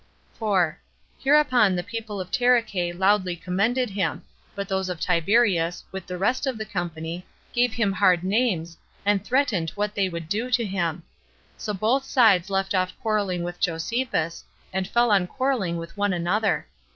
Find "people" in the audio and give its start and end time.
1.83-2.19